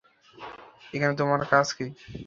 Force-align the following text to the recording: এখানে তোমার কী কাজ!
এখানে 0.93 1.13
তোমার 1.15 1.39
কী 1.41 1.47
কাজ! 1.51 1.67